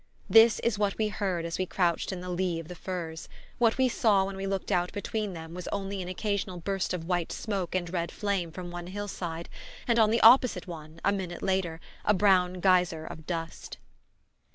[0.27, 3.77] This is what we heard as we crouched in the lee of the firs: what
[3.77, 7.31] we saw when we looked out between them was only an occasional burst of white
[7.31, 9.47] smoke and red flame from one hillside,
[9.87, 13.77] and on the opposite one, a minute later, a brown geyser of dust.